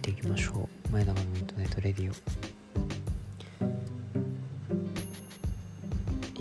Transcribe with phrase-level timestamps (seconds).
[0.00, 0.92] っていきましょう。
[0.92, 2.14] 前永のインターネットレディオ。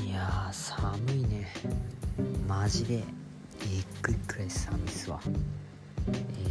[0.01, 1.53] いやー寒いね。
[2.47, 2.95] マジで。
[2.95, 3.03] えっ
[4.01, 5.19] ぐいくらい寒いっすわ。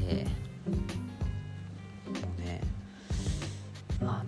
[0.06, 0.70] えー、
[2.10, 2.60] もうね
[4.02, 4.22] あ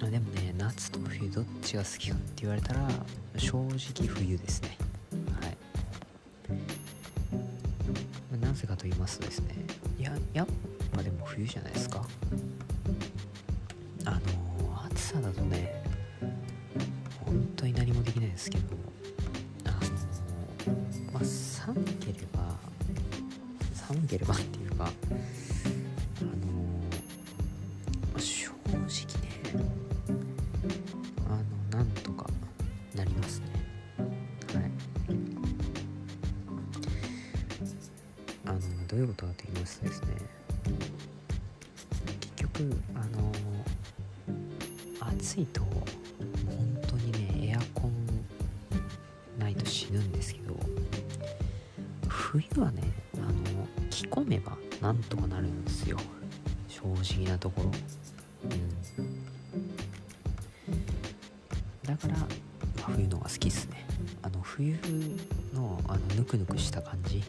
[0.00, 2.88] のでもね夏と冬どっちが好きかって言われたら
[3.36, 4.78] 正直冬ですね。
[8.80, 9.54] と言いますとですね
[9.98, 10.46] いややっ
[10.92, 12.02] ぱでも冬じゃないですか。
[14.06, 15.82] あの暑さだとね
[17.26, 18.64] 本当に何もできないですけど
[19.66, 19.76] あの
[21.12, 22.56] まあ寒ければ
[23.74, 24.90] 寒ければっていうか
[38.90, 40.08] どういうことかと言いますとですね
[42.36, 43.32] 結局あの
[45.18, 45.82] 暑いと本
[46.88, 47.92] 当にねエアコン
[49.38, 50.56] ないと死ぬんですけど
[52.08, 52.82] 冬はね
[53.14, 53.30] あの
[53.90, 55.98] 着込めばなんとかなるんですよ。
[56.68, 56.82] 正
[57.18, 57.70] 直なところ。
[58.44, 59.14] うん。
[61.86, 62.16] だから、
[62.86, 63.84] 冬の方が好きっすね。
[64.22, 64.78] あの冬
[65.52, 67.22] のあのぬくぬくした感じ。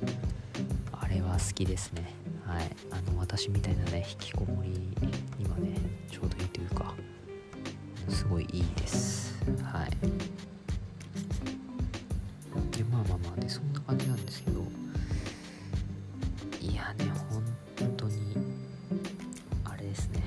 [1.11, 2.13] れは好きですね。
[2.45, 2.69] はい。
[2.89, 5.77] あの私みたいなね引きこもりにはね
[6.09, 6.93] ちょうどいいというか
[8.09, 9.35] すごいいいです。
[9.63, 9.89] はい。
[12.75, 14.61] でまあまあまあねそんな感じなんですけど
[16.61, 17.43] いやね本
[17.97, 18.37] 当に
[19.65, 20.23] あれですね。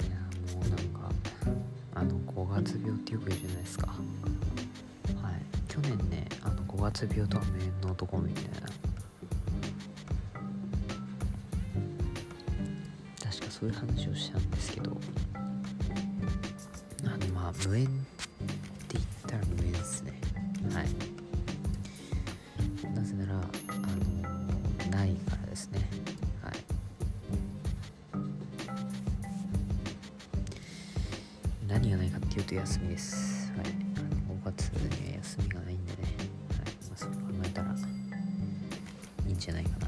[0.00, 0.16] いや
[0.56, 1.10] もうなんか
[1.94, 3.88] あの5月病ってよく言うじゃないですか。
[3.88, 3.98] はい。
[5.68, 8.68] 去年ねあの5月病とは無縁の男みたいな
[13.62, 14.90] そういう話をしたんですけど。
[17.04, 17.94] あのまあ無縁って
[18.94, 20.20] 言ったら無縁ですね。
[20.74, 20.88] はい。
[22.92, 25.88] なぜならあのないからですね。
[26.42, 26.54] はい。
[31.68, 33.52] 何がないかっていうと休みです。
[33.56, 33.66] はい。
[33.66, 33.72] 5
[34.44, 36.74] 月には休みがないんでね、はい。
[36.88, 39.81] まあ、そう考えたらいいんじゃないかな。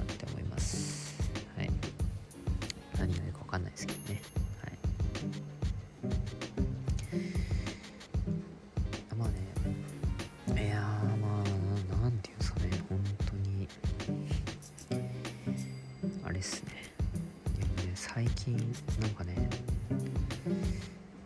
[18.15, 18.57] 最近
[19.01, 19.35] なんかね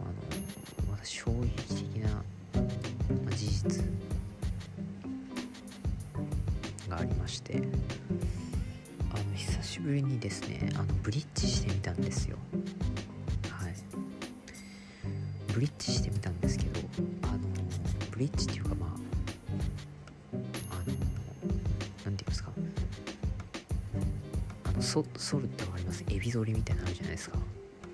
[0.00, 2.24] あの私衝撃的な、
[3.36, 3.84] 事実
[6.88, 7.60] がありまして
[9.12, 12.38] あの久しぶりにですねあのブリッジしてみたんですよ。
[13.50, 13.74] はい。
[15.52, 16.80] ブリッジしてみたんですけど
[17.24, 17.38] あの
[18.10, 18.90] ブリッジっていうかまあ
[20.70, 20.96] あの
[22.06, 22.50] なんていうんですか。
[24.64, 25.64] あのそ反るって
[26.08, 27.38] エビ反りみたいなのあるじゃないですか。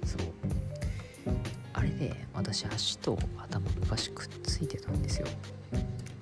[0.05, 0.21] そう。
[1.73, 5.27] あれで私足と頭昔くっついてたんですよ。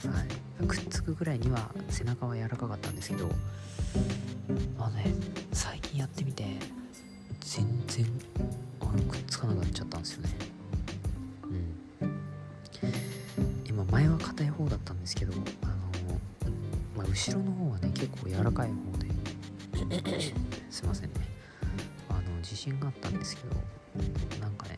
[0.07, 0.25] は
[0.63, 0.67] い。
[0.67, 3.29] くっつくぐらいには背中は柔らかかったんですけど
[4.79, 5.13] あのね
[5.53, 6.45] 最近やってみて
[7.41, 8.07] 全然
[8.81, 10.31] あのくっつかなくなっちゃったんですよね。
[12.01, 13.69] うん。
[13.69, 15.33] 今前は硬い方だったんですけど
[15.63, 15.73] あの、
[16.97, 19.13] まあ、後ろの方はね結構柔らかい方で。
[20.71, 21.32] すいませんね。
[22.53, 23.49] 自信があったんですけど
[24.39, 24.77] なんかね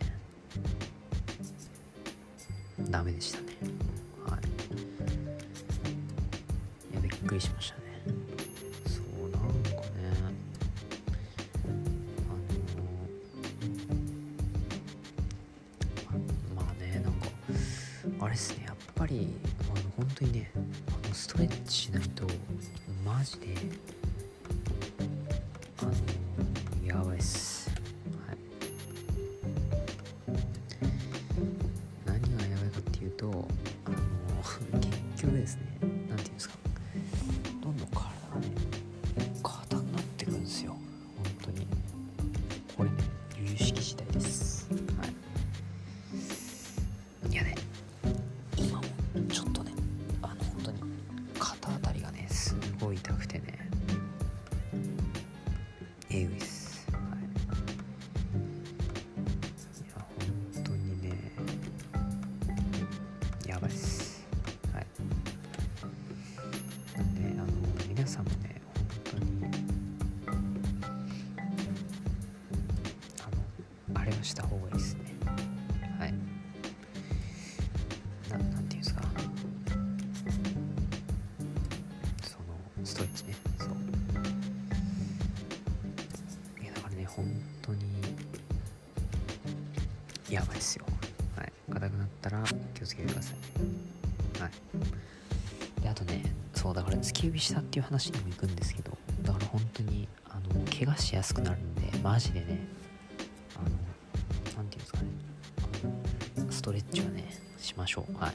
[2.89, 3.47] ダメでしたね。
[4.25, 4.41] はい。
[6.93, 7.83] いやびっくりしましたね。
[8.87, 9.85] そうなんかね
[12.29, 12.33] あ
[16.61, 17.27] のまあねなんか
[18.21, 22.25] あれっすねやっぱりあの本当にねあのストレッチしないと
[23.05, 23.49] マジで
[25.83, 25.93] あの
[26.87, 27.64] やばいっす。
[33.25, 33.45] ば
[82.85, 83.35] ストレッチね。
[83.59, 83.69] そう。
[86.63, 87.27] いやだからね本
[87.63, 87.85] 当に
[90.29, 90.85] やばいっすよ。
[91.37, 91.53] はい。
[91.73, 92.45] 硬くなったら
[92.75, 93.37] 気をつけてください。
[94.41, 94.53] はい。
[95.83, 96.23] であとね
[96.55, 102.67] そうだから突き指したっていう話にも行くんですけどだから本当にあの怪我しやすくなるんでマジでね
[103.57, 103.71] あの
[104.57, 105.07] なんていうんですかね。
[106.39, 107.25] あのストレッチはね
[107.59, 108.17] しましょう。
[108.19, 108.35] はい。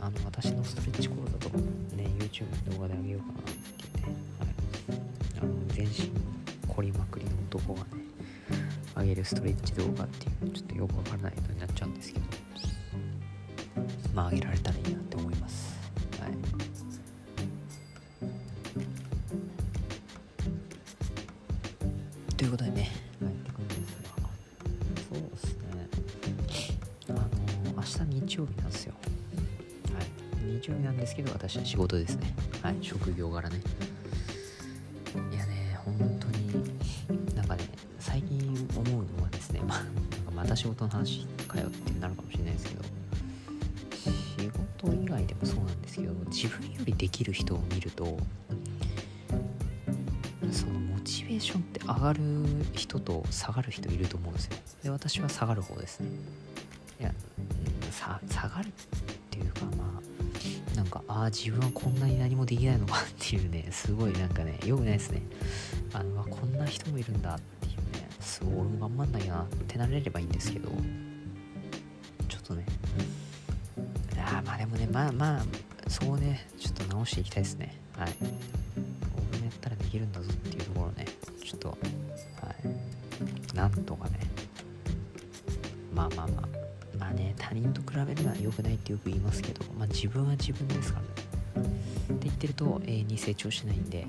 [0.00, 1.64] あの私のストレッチ講座とかも
[1.96, 4.10] ね YouTube の動画であげようかなって言って、
[4.40, 4.46] は
[4.96, 5.00] い、
[5.42, 6.10] あの全身
[6.66, 7.88] 凝りまくりの男がね
[8.94, 12.26] あげるストレッチ動画っていうちょっとよくわからないのになっちゃうんですけど
[14.14, 15.78] まああげられたらいいなって思います。
[16.20, 16.32] はい。
[22.36, 24.08] ということでね帰ってくるんですが。
[25.08, 25.88] そうですね。
[27.10, 27.20] あの
[27.76, 28.94] 明日日曜日なんですよ。
[30.50, 32.34] 日曜日なんですけど私は仕事ですね。
[32.62, 32.76] はい。
[32.80, 33.60] 職業柄ね。
[35.32, 37.64] いやね本当になんかね
[37.98, 42.84] 最近思うのはですねまあなんかまた仕事の話かよってなるかもしれないですけど
[44.02, 44.50] 仕
[44.82, 48.18] 事以外でもそうなんですけど自分よりできる人を見ると
[50.52, 52.20] そのモチベーションって上がる
[52.72, 54.56] 人と下がる人いると思うんですよ。
[54.84, 56.08] で私は下がる方ですね。
[57.00, 57.14] いや
[57.90, 58.70] 下がるっ
[59.30, 60.09] ていうかまあ
[60.90, 65.22] かああ自分はこんなに何もできないのかっていうねすごいなんかねよくないですね。
[65.92, 70.68] あのあこんな人もいるんだっていうねすごい俺も頑張んないなってなれればいいんですけど
[72.28, 72.64] ちょっとね
[74.18, 75.44] あーまあでもねまあまあ
[75.88, 77.74] そうねちょっと直していきたいですね。
[77.96, 78.14] はい。
[79.30, 81.06] 俺もやったらできるんだぞっていうところね
[81.44, 83.56] ちょっとはい。
[83.56, 84.20] なんとかね。
[85.94, 86.49] まあまあまあ。
[87.10, 91.30] あね他人と比べるのは良くないってよく言いますけどまあ自分は自分ですからね。
[91.60, 94.06] って言ってると永遠に成長しないんで